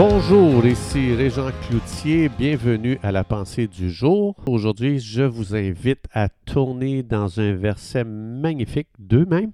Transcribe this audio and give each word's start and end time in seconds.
Bonjour, 0.00 0.64
ici 0.64 1.12
Régent 1.12 1.50
Cloutier, 1.66 2.28
bienvenue 2.28 3.00
à 3.02 3.10
la 3.10 3.24
pensée 3.24 3.66
du 3.66 3.90
jour. 3.90 4.36
Aujourd'hui, 4.46 5.00
je 5.00 5.24
vous 5.24 5.56
invite 5.56 6.04
à 6.12 6.28
tourner 6.28 7.02
dans 7.02 7.40
un 7.40 7.54
verset 7.54 8.04
magnifique, 8.04 8.86
deux 9.00 9.24
même, 9.24 9.50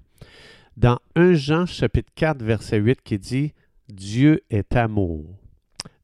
dans 0.77 0.99
1 1.15 1.33
Jean 1.33 1.65
chapitre 1.65 2.11
4 2.13 2.43
verset 2.43 2.77
8 2.77 3.01
qui 3.01 3.17
dit 3.17 3.53
Dieu 3.89 4.43
est 4.51 4.75
amour. 4.75 5.25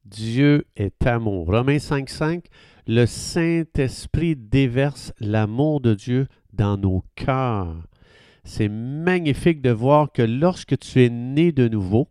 Dieu 0.06 0.66
est 0.76 1.06
amour. 1.06 1.46
Romains 1.46 1.78
5.5, 1.78 2.46
le 2.88 3.06
Saint-Esprit 3.06 4.36
déverse 4.36 5.14
l'amour 5.20 5.82
de 5.82 5.94
Dieu 5.94 6.28
dans 6.52 6.78
nos 6.78 7.04
cœurs. 7.14 7.76
C'est 8.44 8.70
magnifique 8.70 9.62
de 9.62 9.70
voir 9.70 10.12
que 10.12 10.24
lorsque 10.24 10.80
tu 10.80 11.04
es 11.04 11.10
né 11.10 11.52
de 11.52 11.68
nouveau, 11.68 12.08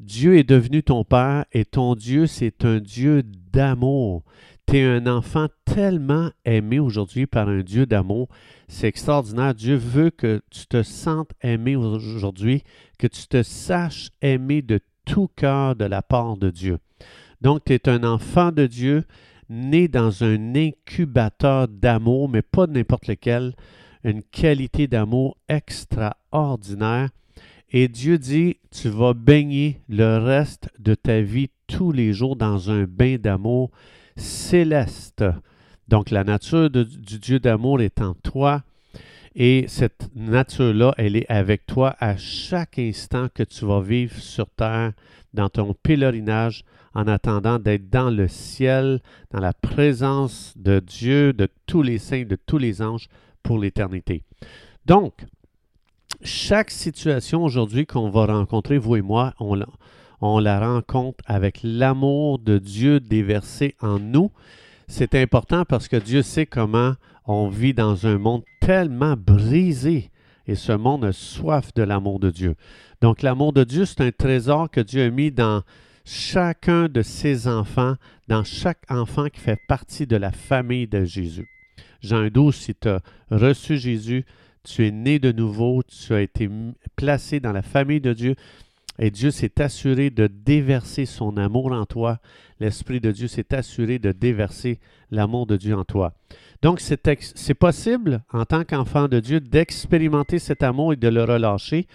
Dieu 0.00 0.36
est 0.36 0.48
devenu 0.48 0.82
ton 0.82 1.04
Père 1.04 1.44
et 1.52 1.64
ton 1.64 1.94
Dieu, 1.94 2.26
c'est 2.26 2.64
un 2.64 2.78
Dieu 2.80 3.22
d'amour. 3.52 4.24
Tu 4.66 4.78
es 4.78 4.84
un 4.84 5.06
enfant 5.06 5.46
tellement 5.64 6.30
aimé 6.44 6.78
aujourd'hui 6.78 7.26
par 7.26 7.48
un 7.48 7.60
Dieu 7.60 7.86
d'amour. 7.86 8.28
C'est 8.66 8.88
extraordinaire. 8.88 9.54
Dieu 9.54 9.76
veut 9.76 10.10
que 10.10 10.42
tu 10.50 10.66
te 10.66 10.82
sentes 10.82 11.30
aimé 11.42 11.76
aujourd'hui, 11.76 12.64
que 12.98 13.06
tu 13.06 13.26
te 13.28 13.42
saches 13.42 14.10
aimé 14.22 14.62
de 14.62 14.80
tout 15.04 15.28
cœur 15.36 15.76
de 15.76 15.84
la 15.84 16.02
part 16.02 16.36
de 16.36 16.50
Dieu. 16.50 16.78
Donc, 17.40 17.64
tu 17.64 17.74
es 17.74 17.88
un 17.88 18.04
enfant 18.04 18.52
de 18.52 18.66
Dieu, 18.66 19.04
né 19.50 19.86
dans 19.86 20.24
un 20.24 20.54
incubateur 20.54 21.68
d'amour, 21.68 22.28
mais 22.28 22.42
pas 22.42 22.66
n'importe 22.66 23.06
lequel, 23.06 23.54
une 24.02 24.22
qualité 24.22 24.86
d'amour 24.86 25.36
extraordinaire. 25.48 27.10
Et 27.70 27.88
Dieu 27.88 28.18
dit, 28.18 28.58
tu 28.70 28.88
vas 28.88 29.14
baigner 29.14 29.80
le 29.88 30.18
reste 30.18 30.68
de 30.78 30.94
ta 30.94 31.20
vie 31.20 31.50
tous 31.66 31.92
les 31.92 32.12
jours 32.12 32.36
dans 32.36 32.70
un 32.70 32.84
bain 32.84 33.16
d'amour 33.16 33.70
céleste. 34.16 35.24
Donc 35.88 36.10
la 36.10 36.24
nature 36.24 36.70
du 36.70 37.18
Dieu 37.18 37.40
d'amour 37.40 37.80
est 37.80 38.00
en 38.00 38.14
toi 38.14 38.62
et 39.36 39.64
cette 39.66 40.10
nature-là, 40.14 40.94
elle 40.96 41.16
est 41.16 41.28
avec 41.28 41.66
toi 41.66 41.96
à 41.98 42.16
chaque 42.16 42.78
instant 42.78 43.28
que 43.34 43.42
tu 43.42 43.64
vas 43.64 43.80
vivre 43.80 44.16
sur 44.16 44.48
terre, 44.50 44.92
dans 45.32 45.48
ton 45.48 45.74
pèlerinage, 45.74 46.64
en 46.94 47.08
attendant 47.08 47.58
d'être 47.58 47.90
dans 47.90 48.10
le 48.10 48.28
ciel, 48.28 49.00
dans 49.32 49.40
la 49.40 49.52
présence 49.52 50.54
de 50.56 50.78
Dieu, 50.78 51.32
de 51.32 51.48
tous 51.66 51.82
les 51.82 51.98
saints, 51.98 52.22
de 52.22 52.36
tous 52.36 52.58
les 52.58 52.80
anges 52.80 53.08
pour 53.42 53.58
l'éternité. 53.58 54.22
Donc, 54.86 55.14
chaque 56.24 56.70
situation 56.70 57.44
aujourd'hui 57.44 57.86
qu'on 57.86 58.10
va 58.10 58.26
rencontrer, 58.26 58.78
vous 58.78 58.96
et 58.96 59.02
moi, 59.02 59.34
on 59.38 59.54
la, 59.54 59.66
on 60.20 60.38
la 60.38 60.58
rencontre 60.58 61.22
avec 61.26 61.60
l'amour 61.62 62.38
de 62.38 62.58
Dieu 62.58 62.98
déversé 62.98 63.74
en 63.80 63.98
nous. 63.98 64.30
C'est 64.88 65.14
important 65.14 65.64
parce 65.64 65.88
que 65.88 65.96
Dieu 65.96 66.22
sait 66.22 66.46
comment 66.46 66.94
on 67.26 67.48
vit 67.48 67.74
dans 67.74 68.06
un 68.06 68.18
monde 68.18 68.42
tellement 68.60 69.16
brisé 69.16 70.10
et 70.46 70.54
ce 70.54 70.72
monde 70.72 71.04
a 71.04 71.12
soif 71.12 71.72
de 71.74 71.82
l'amour 71.82 72.20
de 72.20 72.30
Dieu. 72.30 72.54
Donc 73.00 73.22
l'amour 73.22 73.52
de 73.52 73.64
Dieu, 73.64 73.84
c'est 73.84 74.02
un 74.02 74.12
trésor 74.12 74.70
que 74.70 74.80
Dieu 74.80 75.04
a 75.04 75.10
mis 75.10 75.30
dans 75.30 75.62
chacun 76.04 76.88
de 76.88 77.02
ses 77.02 77.48
enfants, 77.48 77.96
dans 78.28 78.44
chaque 78.44 78.82
enfant 78.90 79.28
qui 79.28 79.40
fait 79.40 79.60
partie 79.68 80.06
de 80.06 80.16
la 80.16 80.32
famille 80.32 80.86
de 80.86 81.04
Jésus. 81.04 81.48
Jean 82.02 82.28
12, 82.28 82.54
si 82.54 82.74
tu 82.74 82.88
as 82.88 83.00
reçu 83.30 83.78
Jésus, 83.78 84.24
tu 84.64 84.86
es 84.86 84.90
né 84.90 85.18
de 85.18 85.30
nouveau, 85.30 85.82
tu 85.82 86.12
as 86.14 86.22
été 86.22 86.48
placé 86.96 87.38
dans 87.40 87.52
la 87.52 87.62
famille 87.62 88.00
de 88.00 88.12
Dieu 88.12 88.34
et 88.98 89.10
Dieu 89.10 89.30
s'est 89.30 89.60
assuré 89.60 90.10
de 90.10 90.26
déverser 90.26 91.04
son 91.04 91.36
amour 91.36 91.72
en 91.72 91.84
toi. 91.84 92.18
L'Esprit 92.60 93.00
de 93.00 93.10
Dieu 93.10 93.26
s'est 93.26 93.52
assuré 93.54 93.98
de 93.98 94.12
déverser 94.12 94.78
l'amour 95.10 95.46
de 95.46 95.56
Dieu 95.56 95.76
en 95.76 95.84
toi. 95.84 96.14
Donc, 96.62 96.80
c'est 96.80 97.54
possible, 97.54 98.22
en 98.32 98.44
tant 98.44 98.64
qu'enfant 98.64 99.08
de 99.08 99.20
Dieu, 99.20 99.40
d'expérimenter 99.40 100.38
cet 100.38 100.62
amour 100.62 100.92
et 100.92 100.96
de 100.96 101.08
le 101.08 101.24
relâcher, 101.24 101.86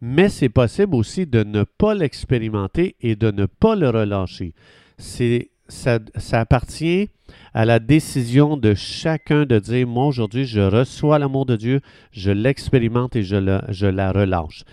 mais 0.00 0.28
c'est 0.28 0.48
possible 0.48 0.94
aussi 0.94 1.26
de 1.26 1.44
ne 1.44 1.64
pas 1.64 1.94
l'expérimenter 1.94 2.96
et 3.00 3.14
de 3.14 3.30
ne 3.30 3.46
pas 3.46 3.76
le 3.76 3.90
relâcher. 3.90 4.54
C'est 4.96 5.50
ça, 5.68 5.98
appartient 6.32 7.10
à 7.54 7.64
la 7.64 7.78
décision 7.78 8.56
de 8.56 8.74
chacun 8.74 9.44
de 9.44 9.58
dire, 9.58 9.86
moi 9.86 10.06
aujourd'hui, 10.06 10.44
je 10.44 10.60
reçois 10.60 11.18
l'amour 11.18 11.46
de 11.46 11.56
Dieu, 11.56 11.80
je 12.12 12.30
l'expérimente 12.30 13.16
et 13.16 13.22
je, 13.22 13.60
je 13.68 13.86
la 13.86 14.12
relâche. 14.12 14.64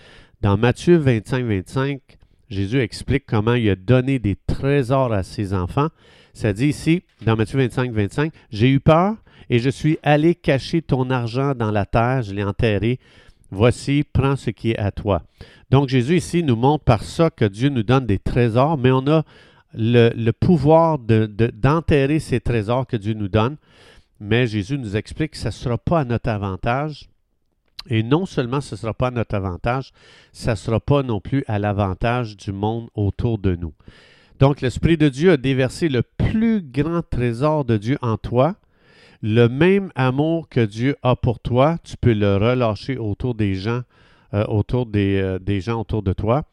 Dans 0.42 0.56
Matthieu 0.56 0.96
25, 0.96 1.44
25, 1.44 2.00
Jésus 2.48 2.80
explique 2.80 3.24
comment 3.26 3.54
il 3.54 3.68
a 3.70 3.76
donné 3.76 4.18
des 4.18 4.36
trésors 4.46 5.12
à 5.12 5.22
ses 5.22 5.54
enfants. 5.54 5.88
Ça 6.32 6.52
dit 6.52 6.68
ici, 6.68 7.02
dans 7.24 7.36
Matthieu 7.36 7.58
25, 7.58 7.92
25, 7.92 8.32
J'ai 8.50 8.70
eu 8.70 8.80
peur 8.80 9.16
et 9.50 9.58
je 9.58 9.70
suis 9.70 9.98
allé 10.02 10.34
cacher 10.34 10.82
ton 10.82 11.10
argent 11.10 11.54
dans 11.54 11.70
la 11.70 11.86
terre, 11.86 12.22
je 12.22 12.34
l'ai 12.34 12.44
enterré. 12.44 12.98
Voici, 13.50 14.04
prends 14.12 14.36
ce 14.36 14.50
qui 14.50 14.72
est 14.72 14.78
à 14.78 14.90
toi. 14.90 15.22
Donc 15.70 15.88
Jésus 15.88 16.16
ici 16.16 16.42
nous 16.42 16.56
montre 16.56 16.84
par 16.84 17.02
ça 17.02 17.30
que 17.30 17.44
Dieu 17.44 17.68
nous 17.68 17.82
donne 17.82 18.06
des 18.06 18.18
trésors, 18.18 18.76
mais 18.76 18.90
on 18.90 19.06
a 19.08 19.24
le, 19.76 20.30
pouvoir 20.32 20.98
d'enterrer 20.98 22.14
de, 22.14 22.18
ces 22.18 22.40
trésors 22.40 22.86
que 22.86 22.96
Dieu 22.96 23.14
nous 23.14 23.28
donne. 23.28 23.56
Mais 24.18 24.46
Jésus 24.46 24.78
nous 24.78 24.96
explique 24.96 25.32
que 25.32 25.38
ce 25.38 25.46
ne 25.46 25.50
sera 25.52 25.78
pas 25.78 26.00
à 26.00 26.04
notre 26.04 26.30
avantage. 26.30 27.08
Et 27.88 28.02
non 28.02 28.26
seulement 28.26 28.60
ce 28.60 28.74
ne 28.74 28.78
sera 28.78 28.94
pas 28.94 29.08
à 29.08 29.12
notre 29.12 29.34
avantage, 29.34 29.92
ça 30.32 30.52
ne 30.52 30.56
sera 30.56 30.80
pas 30.80 31.02
non 31.02 31.20
plus 31.20 31.44
à 31.46 31.58
l'avantage 31.58 32.36
du 32.36 32.52
monde 32.52 32.88
autour 32.94 33.38
de 33.38 33.54
nous. 33.54 33.74
Donc 34.40 34.60
l'Esprit 34.60 34.96
de 34.96 35.08
Dieu 35.08 35.32
a 35.32 35.36
déversé 35.36 35.88
le 35.88 36.02
plus 36.02 36.62
grand 36.62 37.02
trésor 37.08 37.64
de 37.64 37.76
Dieu 37.76 37.96
en 38.02 38.16
toi. 38.16 38.56
Le 39.22 39.46
même 39.48 39.92
amour 39.94 40.48
que 40.48 40.60
Dieu 40.60 40.96
a 41.02 41.16
pour 41.16 41.40
toi, 41.40 41.78
tu 41.84 41.96
peux 41.96 42.12
le 42.12 42.36
relâcher 42.36 42.98
autour 42.98 43.34
des 43.34 43.54
gens, 43.54 43.82
euh, 44.34 44.44
autour 44.46 44.88
euh, 44.94 45.38
des 45.38 45.60
gens 45.60 45.80
autour 45.80 46.02
de 46.02 46.12
toi. 46.12 46.44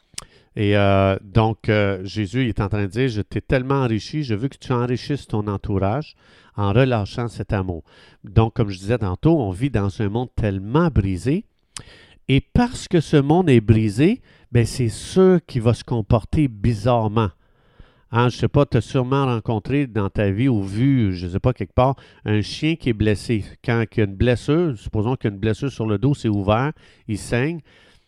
Et 0.55 0.77
euh, 0.77 1.17
donc, 1.23 1.67
euh, 1.67 2.03
Jésus 2.03 2.47
est 2.47 2.59
en 2.59 2.69
train 2.69 2.83
de 2.83 2.87
dire, 2.87 3.07
je 3.07 3.21
t'ai 3.21 3.41
tellement 3.41 3.81
enrichi, 3.81 4.23
je 4.23 4.35
veux 4.35 4.47
que 4.47 4.57
tu 4.57 4.71
enrichisses 4.71 5.27
ton 5.27 5.47
entourage 5.47 6.15
en 6.55 6.71
relâchant 6.71 7.27
cet 7.27 7.53
amour. 7.53 7.83
Donc, 8.23 8.53
comme 8.53 8.69
je 8.69 8.77
disais 8.77 8.99
tantôt, 8.99 9.39
on 9.39 9.49
vit 9.49 9.71
dans 9.71 10.01
un 10.01 10.09
monde 10.09 10.29
tellement 10.35 10.89
brisé. 10.89 11.45
Et 12.29 12.41
parce 12.41 12.87
que 12.87 13.01
ce 13.01 13.17
monde 13.17 13.49
est 13.49 13.61
brisé, 13.61 14.21
ben 14.51 14.65
c'est 14.65 14.89
sûr 14.89 15.39
qu'il 15.45 15.63
va 15.63 15.73
se 15.73 15.83
comporter 15.83 16.47
bizarrement. 16.47 17.29
Hein, 18.11 18.29
je 18.29 18.35
ne 18.35 18.41
sais 18.41 18.47
pas, 18.47 18.67
tu 18.67 18.77
as 18.77 18.81
sûrement 18.81 19.25
rencontré 19.25 19.87
dans 19.87 20.07
ta 20.07 20.29
vie 20.29 20.47
ou 20.47 20.61
vu, 20.61 21.15
je 21.15 21.25
ne 21.25 21.31
sais 21.31 21.39
pas, 21.39 21.51
quelque 21.51 21.73
part, 21.73 21.95
un 22.25 22.41
chien 22.41 22.75
qui 22.75 22.89
est 22.89 22.93
blessé. 22.93 23.43
Quand 23.65 23.83
il 23.91 23.97
y 23.97 24.01
a 24.01 24.05
une 24.05 24.15
blessure, 24.15 24.77
supposons 24.77 25.15
qu'il 25.15 25.31
blessure 25.31 25.71
sur 25.71 25.87
le 25.87 25.97
dos, 25.97 26.13
c'est 26.13 26.29
ouvert, 26.29 26.73
il 27.07 27.17
saigne. 27.17 27.59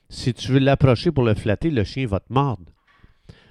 Si 0.09 0.33
tu 0.33 0.51
veux 0.51 0.59
l'approcher 0.59 1.11
pour 1.11 1.23
le 1.23 1.33
flatter, 1.33 1.71
le 1.71 1.83
chien 1.83 2.07
va 2.07 2.19
te 2.19 2.31
mordre. 2.31 2.71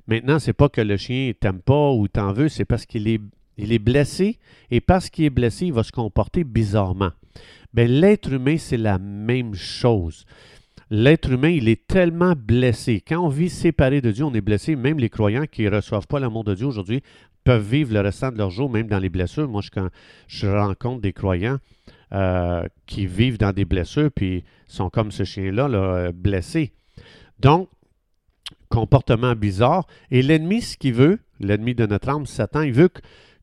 Maintenant, 0.07 0.39
c'est 0.39 0.53
pas 0.53 0.69
que 0.69 0.81
le 0.81 0.97
chien 0.97 1.33
t'aime 1.39 1.61
pas 1.61 1.93
ou 1.93 2.09
t'en 2.09 2.33
veut, 2.33 2.49
c'est 2.49 2.65
parce 2.65 2.87
qu'il 2.87 3.09
est, 3.09 3.79
blessé 3.79 4.39
et 4.71 4.81
parce 4.81 5.09
qu'il 5.09 5.25
est 5.25 5.31
blessé, 5.31 5.67
il 5.67 5.73
va 5.73 5.83
se 5.83 5.93
comporter 5.93 6.45
bizarrement. 6.45 7.11
Mais 7.73 7.87
ben, 7.87 8.01
l'être 8.01 8.33
humain, 8.33 8.57
c'est 8.59 8.77
la 8.77 8.99
même 8.99 9.55
chose. 9.55 10.27
L'être 10.91 11.33
humain, 11.33 11.49
il 11.49 11.69
est 11.69 11.87
tellement 11.87 12.35
blessé. 12.37 13.03
Quand 13.07 13.19
on 13.21 13.29
vit 13.29 13.49
séparé 13.49 14.01
de 14.01 14.13
Dieu, 14.13 14.25
on 14.25 14.35
est 14.35 14.41
blessé. 14.41 14.77
Même 14.77 14.99
les 14.99 15.09
croyants 15.09 15.47
qui 15.51 15.63
ne 15.63 15.71
reçoivent 15.71 16.07
pas 16.07 16.21
l'amour 16.21 16.45
de 16.45 16.55
Dieu 16.55 16.67
aujourd'hui 16.67 17.03
peuvent 17.43 17.69
vivre 17.69 17.93
le 17.93 18.01
restant 18.01 18.31
de 18.31 18.39
leur 18.39 18.51
jour, 18.51 18.71
même 18.71 18.87
dans 18.87 18.99
les 18.99 19.09
blessures. 19.09 19.49
Moi, 19.49 19.63
quand 19.73 19.89
je 20.29 20.47
rencontre 20.47 21.01
des 21.01 21.13
croyants, 21.13 21.59
euh, 22.13 22.65
qui 22.87 23.07
vivent 23.07 23.39
dans 23.39 23.53
des 23.53 23.65
blessures, 23.65 24.11
puis 24.15 24.45
sont 24.67 24.91
comme 24.91 25.11
ce 25.11 25.25
chien-là, 25.25 25.69
là, 25.69 26.13
blessé. 26.13 26.73
Donc, 27.41 27.69
comportement 28.69 29.35
bizarre. 29.35 29.87
Et 30.11 30.23
l'ennemi, 30.23 30.61
ce 30.61 30.77
qu'il 30.77 30.95
veut, 30.95 31.21
l'ennemi 31.41 31.75
de 31.75 31.87
notre 31.87 32.09
âme, 32.09 32.27
Satan, 32.27 32.63
il 32.63 32.73
veut 32.73 32.91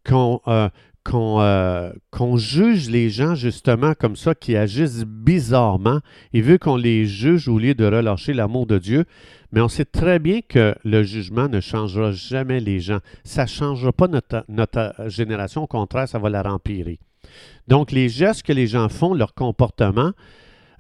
qu'on 0.06 0.42
euh, 0.48 0.70
euh, 1.14 1.92
qu'on 2.12 2.38
juge 2.38 2.90
les 2.90 3.10
gens 3.10 3.34
justement 3.34 3.94
comme 3.98 4.16
ça, 4.16 4.36
qui 4.36 4.56
agissent 4.56 5.06
bizarrement. 5.06 6.00
Il 6.32 6.44
veut 6.44 6.58
qu'on 6.58 6.76
les 6.76 7.06
juge 7.06 7.48
au 7.48 7.58
lieu 7.58 7.74
de 7.74 7.86
relâcher 7.86 8.34
l'amour 8.34 8.68
de 8.68 8.78
Dieu. 8.78 9.06
Mais 9.52 9.62
on 9.62 9.68
sait 9.68 9.86
très 9.86 10.20
bien 10.20 10.42
que 10.48 10.76
le 10.84 11.04
jugement 11.04 11.50
ne 11.50 11.60
changera 11.60 12.12
jamais 12.12 12.60
les 12.60 12.80
gens. 12.80 13.00
Ça 13.24 13.44
ne 13.44 13.48
changera 13.48 13.92
pas 13.92 14.08
notre, 14.08 14.46
notre 14.48 14.94
génération. 15.08 15.64
Au 15.64 15.68
contraire, 15.68 16.08
ça 16.08 16.20
va 16.20 16.30
la 16.30 16.44
rempirer. 16.44 17.00
Donc, 17.68 17.92
les 17.92 18.10
gestes 18.10 18.44
que 18.44 18.54
les 18.54 18.68
gens 18.68 18.90
font, 18.90 19.14
leur 19.14 19.34
comportement, 19.34 20.12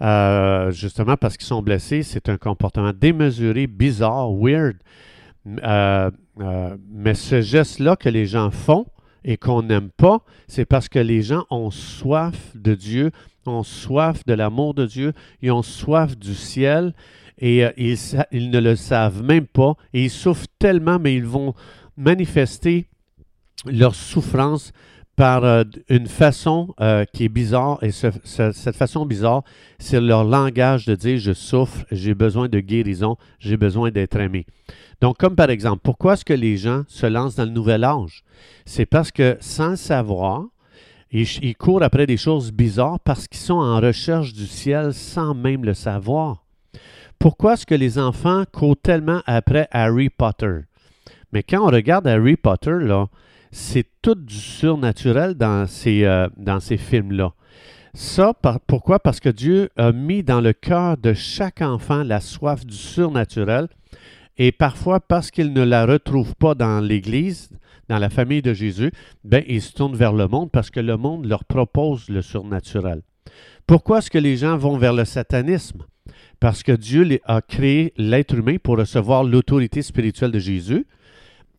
euh, 0.02 0.72
justement 0.72 1.16
parce 1.16 1.38
qu'ils 1.38 1.48
sont 1.48 1.62
blessés, 1.62 2.02
c'est 2.02 2.28
un 2.30 2.38
comportement 2.38 2.92
démesuré, 2.92 3.68
bizarre, 3.68 4.32
weird. 4.34 4.78
Euh, 5.48 6.10
euh, 6.40 6.78
mais 6.92 7.14
ce 7.14 7.42
geste-là 7.42 7.96
que 7.96 8.10
les 8.10 8.26
gens 8.26 8.50
font 8.50 8.88
et 9.24 9.38
qu'on 9.38 9.62
n'aime 9.62 9.90
pas, 9.90 10.22
c'est 10.48 10.66
parce 10.66 10.90
que 10.90 10.98
les 10.98 11.22
gens 11.22 11.46
ont 11.52 11.70
soif 11.70 12.56
de 12.56 12.74
Dieu, 12.74 13.12
ont 13.46 13.64
soif 13.64 14.26
de 14.26 14.34
l'amour 14.34 14.74
de 14.74 14.86
Dieu, 14.88 15.14
ils 15.42 15.52
ont 15.52 15.62
soif 15.62 16.18
du 16.18 16.34
ciel 16.34 16.94
et 17.38 17.64
ils, 17.78 17.98
ils, 18.32 18.50
ne 18.50 18.60
le 18.60 18.76
savent 18.76 19.24
même 19.24 19.46
pas 19.46 19.76
et 19.94 20.06
ils 20.06 20.10
souffrent 20.10 20.48
tellement, 20.58 20.98
mais 20.98 21.16
ils 21.16 21.26
vont 21.26 21.54
manifester 21.96 22.88
leur 23.66 23.94
souffrance 23.94 24.72
par 25.22 25.44
euh, 25.44 25.64
une 25.88 26.08
façon 26.08 26.74
euh, 26.82 27.06
qui 27.14 27.26
est 27.26 27.30
bizarre, 27.30 27.78
et 27.84 27.92
ce- 27.92 28.08
ce- 28.24 28.52
cette 28.54 28.76
façon 28.76 29.06
bizarre, 29.06 29.44
c'est 29.78 30.02
leur 30.02 30.24
langage 30.24 30.88
de 30.88 30.96
dire 30.96 31.20
je 31.20 31.32
souffre, 31.32 31.86
j'ai 31.92 32.16
besoin 32.16 32.50
de 32.50 32.60
guérison, 32.60 33.18
j'ai 33.38 33.56
besoin 33.56 33.92
d'être 33.92 34.16
aimé. 34.20 34.48
Donc, 35.00 35.20
comme 35.20 35.36
par 35.36 35.52
exemple, 35.52 35.82
pourquoi 35.84 36.14
est-ce 36.14 36.26
que 36.26 36.34
les 36.34 36.58
gens 36.58 36.86
se 36.88 37.06
lancent 37.06 37.36
dans 37.36 37.46
le 37.46 37.52
nouvel 37.52 37.84
âge? 37.84 38.24
C'est 38.66 38.88
parce 38.88 39.12
que 39.12 39.38
sans 39.42 39.76
savoir, 39.76 40.46
ils, 41.12 41.28
ils 41.44 41.56
courent 41.56 41.84
après 41.84 42.08
des 42.08 42.18
choses 42.18 42.52
bizarres 42.52 43.00
parce 43.02 43.28
qu'ils 43.28 43.42
sont 43.42 43.54
en 43.60 43.80
recherche 43.80 44.34
du 44.34 44.48
ciel 44.48 44.92
sans 44.92 45.36
même 45.36 45.66
le 45.66 45.76
savoir. 45.76 46.44
Pourquoi 47.20 47.54
est-ce 47.54 47.68
que 47.68 47.76
les 47.76 48.00
enfants 48.00 48.44
courent 48.52 48.82
tellement 48.82 49.22
après 49.28 49.68
Harry 49.70 50.10
Potter? 50.10 50.62
Mais 51.32 51.44
quand 51.44 51.62
on 51.62 51.70
regarde 51.70 52.08
Harry 52.08 52.38
Potter, 52.38 52.78
là, 52.80 53.06
c'est 53.52 53.86
tout 54.02 54.16
du 54.16 54.36
surnaturel 54.36 55.36
dans 55.36 55.68
ces, 55.68 56.06
euh, 56.06 56.28
films-là. 56.78 57.34
Ça, 57.94 58.34
pourquoi? 58.68 59.00
Parce 59.00 59.20
que 59.20 59.30
Dieu 59.30 59.70
a 59.76 59.92
mis 59.92 60.24
dans 60.24 60.40
le 60.40 60.54
cœur 60.54 60.98
de 60.98 61.14
chaque 61.14 61.62
enfant 61.62 62.04
la 62.04 62.22
soif 62.22 62.66
du 62.66 62.76
surnaturel 62.76 63.68
et 64.38 64.54
parfois 64.54 65.02
parce 65.02 65.30
qu'ils 65.30 65.52
ne 65.52 65.64
la 65.64 65.86
retrouvent 65.86 66.36
pas 66.36 66.56
dans 66.56 66.80
l'Église, 66.80 67.50
dans 67.90 67.98
la 68.00 68.10
famille 68.10 68.42
de 68.42 68.54
Jésus, 68.54 68.92
ben, 69.26 69.44
ils 69.48 69.62
se 69.62 69.74
tournent 69.74 69.96
vers 69.96 70.14
le 70.14 70.28
monde 70.28 70.50
parce 70.52 70.70
que 70.70 70.80
le 70.80 70.96
monde 70.96 71.26
leur 71.26 71.44
propose 71.44 72.08
le 72.08 72.22
surnaturel. 72.22 73.02
Pourquoi 73.68 73.98
est-ce 73.98 74.10
que 74.10 74.18
les 74.18 74.38
gens 74.38 74.58
vont 74.58 74.78
vers 74.78 74.94
le 74.94 75.04
satanisme? 75.04 75.84
Parce 76.40 76.64
que 76.64 76.72
Dieu 76.72 77.20
a 77.26 77.42
créé 77.42 77.94
l'être 77.98 78.34
humain 78.34 78.56
pour 78.64 78.78
recevoir 78.78 79.26
l'autorité 79.26 79.82
spirituelle 79.82 80.32
de 80.32 80.40
Jésus 80.40 80.88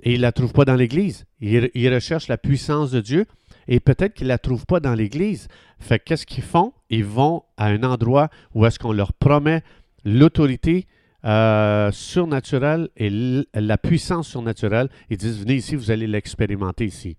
et 0.03 0.13
il 0.13 0.19
ne 0.19 0.23
la 0.23 0.33
trouve 0.33 0.53
pas 0.53 0.65
dans 0.65 0.75
l'Église. 0.75 1.25
Il, 1.41 1.71
il 1.75 1.95
recherche 1.95 2.29
la 2.29 2.39
puissance 2.39 2.91
de 2.91 3.01
Dieu 3.01 3.27
et 3.69 3.81
peut-être 3.81 4.15
qu'il 4.15 4.27
ne 4.27 4.33
la 4.33 4.39
trouve 4.39 4.67
pas 4.67 4.81
dans 4.81 4.95
l'Église. 4.95 5.49
Fait 5.79 5.99
que 5.99 6.05
qu'est-ce 6.05 6.27
qu'ils 6.27 6.45
font? 6.45 6.73
Ils 6.91 7.05
vont 7.05 7.45
à 7.57 7.67
un 7.67 7.83
endroit 7.83 8.29
où 8.55 8.67
est-ce 8.67 8.79
qu'on 8.79 8.93
leur 8.93 9.13
promet 9.13 9.63
l'autorité 10.05 10.87
euh, 11.25 11.93
surnaturelle 11.93 12.89
et 12.97 13.11
la 13.55 13.79
puissance 13.79 14.29
surnaturelle. 14.29 14.89
Ils 15.09 15.17
disent, 15.17 15.39
venez 15.39 15.55
ici, 15.55 15.77
vous 15.77 15.91
allez 15.91 16.09
l'expérimenter 16.09 16.85
ici. 16.85 17.17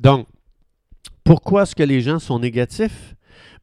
Donc, 0.00 0.26
pourquoi 1.24 1.62
est-ce 1.62 1.74
que 1.74 1.82
les 1.82 2.00
gens 2.00 2.18
sont 2.18 2.38
négatifs? 2.38 3.14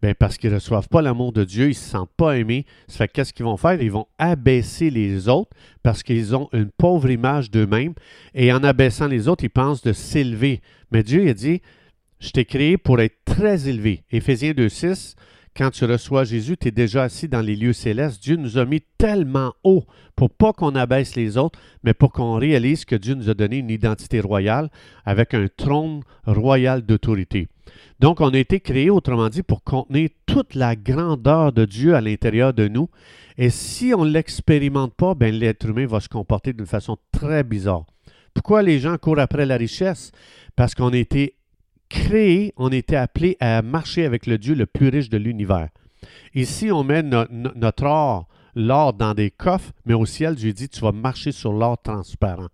Bien, 0.01 0.13
parce 0.17 0.37
qu'ils 0.37 0.49
ne 0.49 0.55
reçoivent 0.55 0.89
pas 0.89 1.01
l'amour 1.01 1.31
de 1.33 1.43
Dieu, 1.43 1.65
ils 1.65 1.69
ne 1.69 1.73
se 1.73 1.89
sentent 1.89 2.13
pas 2.17 2.37
aimés. 2.37 2.65
Ça 2.87 2.97
fait 2.97 3.07
que 3.07 3.13
qu'est-ce 3.13 3.33
qu'ils 3.33 3.45
vont 3.45 3.57
faire? 3.57 3.81
Ils 3.81 3.91
vont 3.91 4.07
abaisser 4.17 4.89
les 4.89 5.27
autres 5.27 5.51
parce 5.83 6.03
qu'ils 6.03 6.35
ont 6.35 6.49
une 6.53 6.69
pauvre 6.69 7.09
image 7.09 7.51
d'eux-mêmes. 7.51 7.93
Et 8.33 8.51
en 8.51 8.63
abaissant 8.63 9.07
les 9.07 9.27
autres, 9.27 9.43
ils 9.43 9.49
pensent 9.49 9.83
de 9.83 9.93
s'élever. 9.93 10.61
Mais 10.91 11.03
Dieu 11.03 11.27
a 11.29 11.33
dit, 11.33 11.61
je 12.19 12.29
t'ai 12.31 12.45
créé 12.45 12.77
pour 12.77 12.99
être 12.99 13.17
très 13.25 13.67
élevé. 13.67 14.03
Éphésiens 14.11 14.51
2.6, 14.51 15.15
quand 15.55 15.69
tu 15.71 15.83
reçois 15.83 16.23
Jésus, 16.23 16.55
tu 16.55 16.69
es 16.69 16.71
déjà 16.71 17.03
assis 17.03 17.27
dans 17.27 17.41
les 17.41 17.55
lieux 17.55 17.73
célestes. 17.73 18.23
Dieu 18.23 18.37
nous 18.37 18.57
a 18.57 18.65
mis 18.65 18.81
tellement 18.97 19.53
haut 19.63 19.85
pour 20.15 20.29
pas 20.29 20.53
qu'on 20.53 20.75
abaisse 20.75 21.15
les 21.15 21.37
autres, 21.37 21.59
mais 21.83 21.93
pour 21.93 22.13
qu'on 22.13 22.35
réalise 22.35 22.85
que 22.85 22.95
Dieu 22.95 23.15
nous 23.15 23.29
a 23.29 23.33
donné 23.33 23.57
une 23.57 23.69
identité 23.69 24.21
royale 24.21 24.69
avec 25.03 25.33
un 25.33 25.47
trône 25.47 26.03
royal 26.25 26.83
d'autorité. 26.83 27.49
Donc, 28.01 28.19
on 28.19 28.29
a 28.33 28.37
été 28.39 28.59
créé, 28.59 28.89
autrement 28.89 29.29
dit, 29.29 29.43
pour 29.43 29.63
contenir 29.63 30.09
toute 30.25 30.55
la 30.55 30.75
grandeur 30.75 31.53
de 31.53 31.65
Dieu 31.65 31.95
à 31.95 32.01
l'intérieur 32.01 32.51
de 32.51 32.67
nous. 32.67 32.89
Et 33.37 33.51
si 33.51 33.93
on 33.95 34.05
ne 34.05 34.09
l'expérimente 34.09 34.95
pas, 34.95 35.13
ben, 35.13 35.31
l'être 35.33 35.67
humain 35.69 35.85
va 35.85 35.99
se 35.99 36.09
comporter 36.09 36.51
d'une 36.51 36.65
façon 36.65 36.97
très 37.11 37.43
bizarre. 37.43 37.85
Pourquoi 38.33 38.63
les 38.63 38.79
gens 38.79 38.97
courent 38.97 39.19
après 39.19 39.45
la 39.45 39.55
richesse? 39.55 40.11
Parce 40.55 40.73
qu'on 40.73 40.89
a 40.89 40.97
été 40.97 41.35
créé, 41.89 42.53
on 42.57 42.69
a 42.71 42.75
été 42.75 42.95
appelé 42.95 43.37
à 43.39 43.61
marcher 43.61 44.03
avec 44.03 44.25
le 44.25 44.39
Dieu 44.39 44.55
le 44.55 44.65
plus 44.65 44.89
riche 44.89 45.09
de 45.09 45.17
l'univers. 45.17 45.69
Ici, 46.33 46.71
on 46.71 46.83
met 46.83 47.03
no- 47.03 47.25
no- 47.29 47.51
notre 47.55 47.83
or, 47.85 48.27
l'or 48.55 48.93
dans 48.93 49.13
des 49.13 49.29
coffres, 49.29 49.73
mais 49.85 49.93
au 49.93 50.07
ciel, 50.07 50.33
Dieu 50.33 50.53
dit, 50.53 50.69
tu 50.69 50.79
vas 50.81 50.91
marcher 50.91 51.31
sur 51.31 51.53
l'or 51.53 51.79
transparent. 51.79 52.47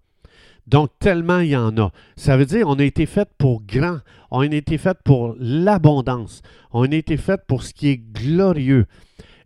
Donc, 0.67 0.89
tellement 0.99 1.39
il 1.39 1.49
y 1.49 1.55
en 1.55 1.77
a. 1.77 1.91
Ça 2.17 2.35
veut 2.37 2.45
dire 2.45 2.67
on 2.67 2.75
a 2.75 2.83
été 2.83 3.05
fait 3.05 3.29
pour 3.37 3.63
grand. 3.63 3.99
On 4.31 4.41
a 4.41 4.45
été 4.55 4.77
fait 4.77 4.97
pour 5.03 5.35
l'abondance. 5.39 6.41
On 6.71 6.83
a 6.83 6.95
été 6.95 7.17
fait 7.17 7.41
pour 7.47 7.63
ce 7.63 7.73
qui 7.73 7.87
est 7.87 7.97
glorieux. 7.97 8.85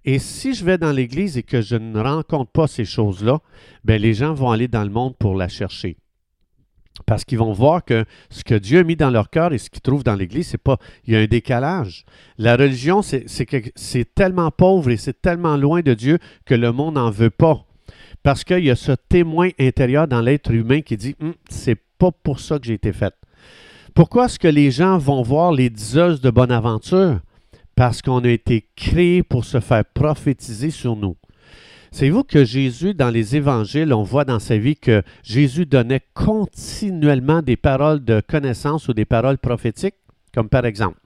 Et 0.04 0.18
si 0.18 0.56
je 0.56 0.66
vais 0.66 0.80
dans 0.80 0.92
l'Église 0.92 1.38
et 1.38 1.44
que 1.44 1.62
je 1.62 1.76
ne 1.76 2.00
rencontre 2.00 2.52
pas 2.52 2.66
ces 2.66 2.86
choses-là, 2.86 3.40
ben 3.84 4.02
les 4.02 4.16
gens 4.16 4.34
vont 4.34 4.50
aller 4.50 4.68
dans 4.68 4.84
le 4.84 4.90
monde 4.90 5.16
pour 5.16 5.36
la 5.36 5.48
chercher. 5.48 5.98
Parce 7.06 7.24
qu'ils 7.24 7.38
vont 7.38 7.54
voir 7.54 7.86
que 7.86 8.06
ce 8.30 8.44
que 8.44 8.56
Dieu 8.56 8.80
a 8.80 8.84
mis 8.84 8.96
dans 8.96 9.12
leur 9.12 9.30
cœur 9.30 9.54
et 9.54 9.60
ce 9.60 9.70
qu'ils 9.70 9.82
trouvent 9.82 10.04
dans 10.04 10.16
l'Église, 10.16 10.48
c'est 10.48 10.58
pas. 10.58 10.78
Il 11.06 11.14
y 11.14 11.16
a 11.16 11.20
un 11.20 11.26
décalage. 11.26 12.06
La 12.38 12.56
religion, 12.56 13.02
c'est 13.02 13.26
c'est 13.76 14.14
tellement 14.16 14.50
pauvre 14.50 14.90
et 14.90 14.98
c'est 14.98 15.22
tellement 15.22 15.56
loin 15.56 15.82
de 15.82 15.94
Dieu 15.94 16.18
que 16.46 16.56
le 16.56 16.72
monde 16.72 16.96
n'en 16.96 17.12
veut 17.12 17.30
pas. 17.30 17.66
Parce 18.24 18.44
qu'il 18.44 18.64
y 18.64 18.70
a 18.70 18.76
ce 18.76 18.92
témoin 18.92 19.50
intérieur 19.60 20.08
dans 20.08 20.22
l'être 20.22 20.52
humain 20.52 20.82
qui 20.82 20.98
dit 20.98 21.16
Hum, 21.22 21.34
c'est 21.50 21.80
pas 21.98 22.12
pour 22.12 22.40
ça 22.40 22.60
que 22.60 22.66
j'ai 22.66 22.74
été 22.74 22.94
fait. 22.94 23.14
Pourquoi 23.94 24.26
est-ce 24.26 24.40
que 24.40 24.48
les 24.48 24.72
gens 24.72 24.98
vont 24.98 25.22
voir 25.22 25.52
les 25.52 25.70
diseuses 25.70 26.22
de 26.22 26.30
Bonaventure? 26.30 27.20
Parce 27.76 28.02
qu'on 28.02 28.24
a 28.24 28.30
été 28.30 28.68
créé 28.76 29.24
pour 29.24 29.44
se 29.44 29.60
faire 29.60 29.84
prophétiser 29.86 30.70
sur 30.70 30.96
nous. 30.96 31.18
Savez-vous 31.92 32.24
que 32.24 32.46
Jésus, 32.46 32.94
dans 32.94 33.10
les 33.10 33.36
évangiles, 33.36 33.94
on 33.94 34.04
voit 34.04 34.24
dans 34.24 34.40
sa 34.40 34.58
vie 34.58 34.78
que 34.78 35.04
Jésus 35.24 35.66
donnait 35.66 36.02
continuellement 36.14 37.42
des 37.42 37.58
paroles 37.58 38.06
de 38.06 38.22
connaissance 38.22 38.88
ou 38.88 38.94
des 38.94 39.04
paroles 39.04 39.38
prophétiques, 39.38 39.96
comme 40.34 40.48
par 40.48 40.66
exemple, 40.66 41.00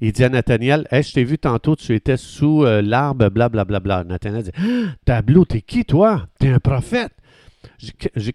il 0.00 0.12
dit 0.12 0.24
à 0.24 0.28
Nathaniel, 0.28 0.86
Hey, 0.90 1.02
je 1.02 1.12
t'ai 1.12 1.24
vu 1.24 1.38
tantôt, 1.38 1.76
tu 1.76 1.94
étais 1.94 2.16
sous 2.16 2.64
euh, 2.64 2.82
l'arbre, 2.82 3.28
blablabla. 3.30 3.64
Bla, 3.64 3.80
bla. 3.80 4.04
Nathaniel 4.04 4.42
dit, 4.44 4.50
ah, 4.56 4.94
Tableau, 5.04 5.44
t'es 5.44 5.60
qui 5.60 5.84
toi? 5.84 6.26
T'es 6.38 6.48
un 6.48 6.60
prophète. 6.60 7.12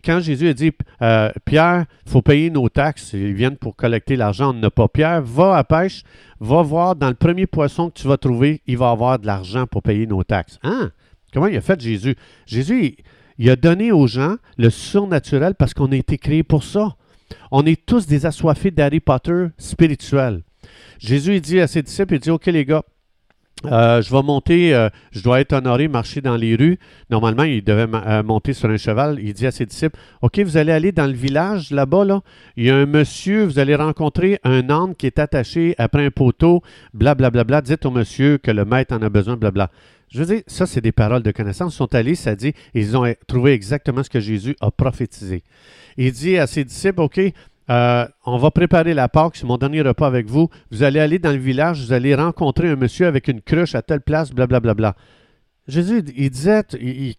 Quand 0.04 0.20
Jésus 0.20 0.50
a 0.50 0.54
dit, 0.54 0.72
euh, 1.02 1.30
Pierre, 1.46 1.86
il 2.06 2.12
faut 2.12 2.22
payer 2.22 2.50
nos 2.50 2.70
taxes, 2.70 3.14
ils 3.14 3.34
viennent 3.34 3.58
pour 3.58 3.76
collecter 3.76 4.16
l'argent, 4.16 4.52
on 4.52 4.60
n'a 4.60 4.70
pas. 4.70 4.88
Pierre, 4.88 5.22
va 5.22 5.58
à 5.58 5.64
pêche, 5.64 6.04
va 6.40 6.62
voir 6.62 6.96
dans 6.96 7.10
le 7.10 7.16
premier 7.16 7.48
poisson 7.48 7.90
que 7.90 8.00
tu 8.00 8.08
vas 8.08 8.18
trouver, 8.18 8.62
il 8.68 8.78
va 8.78 8.90
avoir 8.90 9.20
de 9.20 9.26
l'argent 9.26 9.66
pour 9.66 9.82
payer 9.82 10.08
nos 10.08 10.24
taxes. 10.24 10.60
Hein? 10.64 10.92
Comment 11.34 11.48
il 11.48 11.58
a 11.58 11.62
fait 11.62 11.80
Jésus? 11.80 12.16
Jésus, 12.46 12.86
il, 12.86 12.96
il 13.38 13.50
a 13.50 13.56
donné 13.56 13.92
aux 13.92 14.08
gens 14.08 14.36
le 14.58 14.70
surnaturel 14.70 15.56
parce 15.56 15.74
qu'on 15.74 15.92
a 15.92 15.96
été 15.96 16.18
créés 16.18 16.44
pour 16.44 16.64
ça. 16.64 16.96
On 17.52 17.66
est 17.66 17.86
tous 17.86 18.06
des 18.06 18.26
assoiffés 18.26 18.72
d'Harry 18.72 19.00
Potter 19.00 19.48
spirituel. 19.58 20.44
Jésus 21.00 21.40
dit 21.42 21.60
à 21.60 21.68
ses 21.68 21.82
disciples, 21.82 22.16
il 22.16 22.20
dit, 22.20 22.32
OK 22.32 22.46
les 22.48 22.66
gars, 22.66 22.84
euh, 23.66 24.02
je 24.02 24.12
vais 24.12 24.22
monter, 24.22 24.76
euh, 24.76 24.90
je 25.12 25.22
dois 25.22 25.40
être 25.40 25.54
honoré, 25.54 25.88
marcher 25.88 26.22
dans 26.22 26.36
les 26.36 26.56
rues. 26.56 26.78
Normalement, 27.10 27.44
il 27.44 27.64
devait 27.64 27.88
euh, 27.94 28.24
monter 28.24 28.54
sur 28.54 28.70
un 28.70 28.78
cheval. 28.78 29.20
Il 29.22 29.34
dit 29.34 29.48
à 29.48 29.52
ses 29.52 29.66
disciples, 29.66 29.98
OK, 30.22 30.40
vous 30.40 30.58
allez 30.58 30.72
aller 30.72 30.92
dans 30.92 31.06
le 31.06 31.14
village 31.14 31.72
là-bas, 31.72 32.04
là. 32.04 32.22
Il 32.58 32.66
y 32.66 32.70
a 32.70 32.76
un 32.76 32.86
monsieur, 32.86 33.46
vous 33.46 33.60
allez 33.60 33.76
rencontrer 33.76 34.40
un 34.44 34.70
âne 34.70 34.96
qui 34.96 35.06
est 35.06 35.20
attaché 35.20 35.76
après 35.78 36.06
un 36.06 36.12
poteau, 36.12 36.62
blablabla. 36.94 37.30
Bla, 37.30 37.44
bla, 37.44 37.44
bla. 37.44 37.62
Dites 37.62 37.86
au 37.86 37.92
monsieur 37.92 38.38
que 38.38 38.52
le 38.52 38.66
maître 38.66 38.94
en 38.94 39.02
a 39.02 39.10
besoin, 39.10 39.38
blablabla. 39.38 39.72
Je 40.10 40.20
veux 40.20 40.26
dire, 40.26 40.44
ça, 40.46 40.66
c'est 40.66 40.82
des 40.82 40.92
paroles 40.92 41.24
de 41.24 41.32
connaissance. 41.32 41.74
Ils 41.74 41.78
sont 41.78 41.96
allés, 41.96 42.16
ça 42.16 42.36
dit, 42.36 42.54
ils 42.74 42.98
ont 42.98 43.12
trouvé 43.28 43.54
exactement 43.54 44.04
ce 44.04 44.10
que 44.10 44.20
Jésus 44.20 44.56
a 44.62 44.70
prophétisé. 44.70 45.44
Il 45.98 46.12
dit 46.12 46.38
à 46.38 46.48
ses 46.48 46.64
disciples, 46.64 47.02
OK, 47.02 47.20
euh, 47.70 48.06
on 48.26 48.38
va 48.38 48.52
préparer 48.52 48.94
la 48.94 49.08
Pâque, 49.08 49.36
c'est 49.36 49.46
mon 49.46 49.58
dernier 49.58 49.82
repas 49.82 50.08
avec 50.08 50.28
vous. 50.28 50.50
Vous 50.72 50.84
allez 50.84 51.00
aller 51.00 51.20
dans 51.20 51.32
le 51.32 51.38
village, 51.38 51.86
vous 51.86 51.94
allez 51.94 52.16
rencontrer 52.16 52.70
un 52.70 52.76
monsieur 52.76 53.08
avec 53.08 53.28
une 53.28 53.42
cruche 53.42 53.76
à 53.76 53.82
telle 53.82 54.02
place, 54.02 54.32
blablabla. 54.32 54.74
Bla, 54.74 54.74
bla, 54.74 54.94
bla. 54.94 54.96
Jésus, 55.68 56.04
il 56.18 56.30
disait 56.30 56.64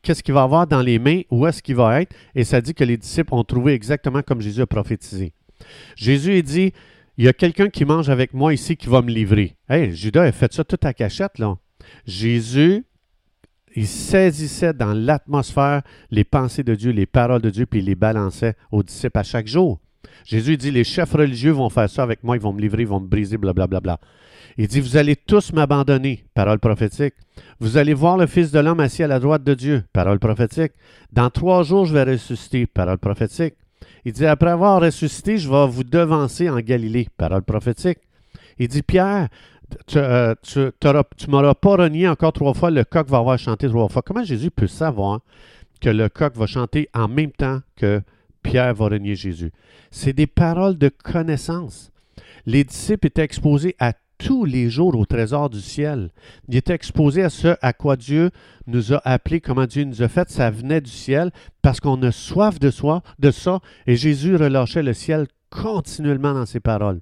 qu'est-ce 0.02 0.22
qu'il 0.22 0.34
va 0.34 0.42
avoir 0.42 0.66
dans 0.66 0.82
les 0.82 0.98
mains, 0.98 1.22
où 1.30 1.46
est-ce 1.46 1.62
qu'il 1.62 1.76
va 1.76 2.02
être, 2.02 2.14
et 2.34 2.44
ça 2.44 2.60
dit 2.60 2.74
que 2.74 2.84
les 2.84 2.98
disciples 2.98 3.34
ont 3.34 3.44
trouvé 3.44 3.72
exactement 3.72 4.22
comme 4.22 4.42
Jésus 4.42 4.60
a 4.60 4.66
prophétisé. 4.66 5.32
Jésus, 5.96 6.38
il 6.38 6.42
dit, 6.42 6.72
il 7.16 7.24
y 7.24 7.28
a 7.28 7.32
quelqu'un 7.32 7.68
qui 7.68 7.84
mange 7.84 8.10
avec 8.10 8.34
moi 8.34 8.52
ici 8.52 8.76
qui 8.76 8.88
va 8.88 9.00
me 9.00 9.10
livrer. 9.10 9.56
Hey, 9.68 9.94
Judas 9.94 10.24
a 10.24 10.32
fait 10.32 10.52
ça 10.52 10.62
tout 10.62 10.78
à 10.82 10.92
cachette, 10.92 11.38
là. 11.38 11.56
Jésus, 12.06 12.84
il 13.74 13.86
saisissait 13.86 14.74
dans 14.74 14.92
l'atmosphère 14.92 15.82
les 16.10 16.24
pensées 16.24 16.62
de 16.62 16.74
Dieu, 16.74 16.90
les 16.90 17.06
paroles 17.06 17.42
de 17.42 17.50
Dieu, 17.50 17.64
puis 17.64 17.78
il 17.78 17.86
les 17.86 17.94
balançait 17.94 18.56
aux 18.70 18.82
disciples 18.82 19.18
à 19.18 19.22
chaque 19.22 19.46
jour. 19.46 19.80
Jésus 20.24 20.56
dit, 20.56 20.70
les 20.70 20.84
chefs 20.84 21.12
religieux 21.12 21.52
vont 21.52 21.68
faire 21.68 21.88
ça 21.88 22.02
avec 22.02 22.24
moi, 22.24 22.36
ils 22.36 22.42
vont 22.42 22.52
me 22.52 22.60
livrer, 22.60 22.82
ils 22.82 22.88
vont 22.88 23.00
me 23.00 23.06
briser, 23.06 23.36
blablabla. 23.36 23.80
Bla, 23.80 23.96
bla. 23.96 24.08
Il 24.56 24.68
dit, 24.68 24.80
vous 24.80 24.96
allez 24.96 25.16
tous 25.16 25.52
m'abandonner, 25.52 26.24
parole 26.32 26.58
prophétique. 26.58 27.14
Vous 27.58 27.76
allez 27.76 27.94
voir 27.94 28.16
le 28.16 28.26
Fils 28.26 28.52
de 28.52 28.60
l'homme 28.60 28.80
assis 28.80 29.02
à 29.02 29.08
la 29.08 29.18
droite 29.18 29.42
de 29.42 29.54
Dieu, 29.54 29.84
parole 29.92 30.18
prophétique. 30.18 30.72
Dans 31.12 31.28
trois 31.30 31.62
jours, 31.62 31.86
je 31.86 31.94
vais 31.94 32.04
ressusciter, 32.04 32.66
parole 32.66 32.98
prophétique. 32.98 33.54
Il 34.04 34.12
dit, 34.12 34.26
après 34.26 34.50
avoir 34.50 34.80
ressuscité, 34.80 35.38
je 35.38 35.50
vais 35.50 35.66
vous 35.66 35.84
devancer 35.84 36.48
en 36.48 36.60
Galilée, 36.60 37.08
parole 37.16 37.42
prophétique. 37.42 37.98
Il 38.58 38.68
dit, 38.68 38.82
Pierre, 38.82 39.28
tu 39.86 39.98
euh, 39.98 40.34
tu, 40.42 40.60
tu 41.16 41.30
m'auras 41.30 41.54
pas 41.54 41.76
renié 41.76 42.08
encore 42.08 42.32
trois 42.32 42.54
fois, 42.54 42.70
le 42.70 42.84
coq 42.84 43.08
va 43.08 43.18
avoir 43.18 43.38
chanté 43.38 43.68
trois 43.68 43.88
fois. 43.88 44.02
Comment 44.02 44.22
Jésus 44.22 44.50
peut 44.50 44.66
savoir 44.66 45.20
que 45.80 45.88
le 45.88 46.08
coq 46.08 46.36
va 46.36 46.46
chanter 46.46 46.88
en 46.94 47.08
même 47.08 47.32
temps 47.32 47.60
que 47.76 48.02
Pierre 48.44 48.74
va 48.74 48.84
renier 48.84 49.16
Jésus. 49.16 49.50
C'est 49.90 50.12
des 50.12 50.28
paroles 50.28 50.78
de 50.78 50.88
connaissance. 50.88 51.90
Les 52.46 52.62
disciples 52.62 53.08
étaient 53.08 53.24
exposés 53.24 53.74
à 53.80 53.94
tous 54.18 54.44
les 54.44 54.70
jours 54.70 54.96
au 54.96 55.04
trésor 55.04 55.50
du 55.50 55.60
ciel. 55.60 56.10
Ils 56.48 56.56
étaient 56.56 56.74
exposés 56.74 57.24
à 57.24 57.30
ce 57.30 57.56
à 57.62 57.72
quoi 57.72 57.96
Dieu 57.96 58.30
nous 58.68 58.92
a 58.92 59.00
appelés, 59.04 59.40
comment 59.40 59.66
Dieu 59.66 59.84
nous 59.84 60.02
a 60.02 60.08
fait. 60.08 60.30
Ça 60.30 60.50
venait 60.50 60.80
du 60.80 60.90
ciel 60.90 61.32
parce 61.62 61.80
qu'on 61.80 62.00
a 62.02 62.12
soif 62.12 62.60
de, 62.60 62.70
soi, 62.70 63.02
de 63.18 63.32
ça 63.32 63.58
et 63.86 63.96
Jésus 63.96 64.36
relâchait 64.36 64.82
le 64.82 64.94
ciel 64.94 65.26
continuellement 65.50 66.34
dans 66.34 66.46
ses 66.46 66.60
paroles. 66.60 67.00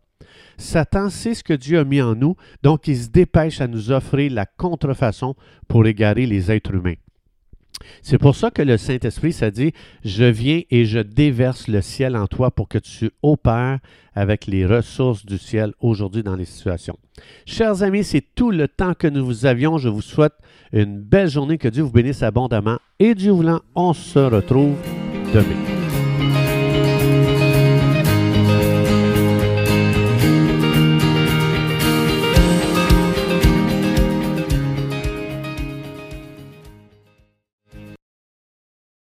Satan 0.56 1.10
sait 1.10 1.34
ce 1.34 1.44
que 1.44 1.52
Dieu 1.52 1.80
a 1.80 1.84
mis 1.84 2.00
en 2.00 2.14
nous, 2.14 2.36
donc 2.62 2.86
il 2.86 2.96
se 2.96 3.08
dépêche 3.08 3.60
à 3.60 3.66
nous 3.66 3.90
offrir 3.90 4.32
la 4.32 4.46
contrefaçon 4.46 5.34
pour 5.68 5.86
égarer 5.86 6.26
les 6.26 6.50
êtres 6.50 6.74
humains. 6.74 6.94
C'est 8.02 8.18
pour 8.18 8.36
ça 8.36 8.50
que 8.50 8.62
le 8.62 8.76
Saint-Esprit 8.76 9.32
s'est 9.32 9.50
dit, 9.50 9.72
je 10.04 10.24
viens 10.24 10.62
et 10.70 10.84
je 10.84 10.98
déverse 10.98 11.68
le 11.68 11.80
ciel 11.82 12.16
en 12.16 12.26
toi 12.26 12.50
pour 12.50 12.68
que 12.68 12.78
tu 12.78 13.10
opères 13.22 13.78
avec 14.14 14.46
les 14.46 14.66
ressources 14.66 15.24
du 15.24 15.38
ciel 15.38 15.72
aujourd'hui 15.80 16.22
dans 16.22 16.36
les 16.36 16.44
situations. 16.44 16.98
Chers 17.46 17.82
amis, 17.82 18.04
c'est 18.04 18.24
tout 18.34 18.50
le 18.50 18.68
temps 18.68 18.94
que 18.94 19.06
nous 19.06 19.24
vous 19.24 19.46
avions. 19.46 19.78
Je 19.78 19.88
vous 19.88 20.02
souhaite 20.02 20.34
une 20.72 21.00
belle 21.00 21.28
journée, 21.28 21.58
que 21.58 21.68
Dieu 21.68 21.82
vous 21.82 21.92
bénisse 21.92 22.22
abondamment 22.22 22.78
et 22.98 23.14
Dieu 23.14 23.32
voulant, 23.32 23.60
on 23.74 23.92
se 23.92 24.18
retrouve 24.18 24.76
demain. 25.34 25.71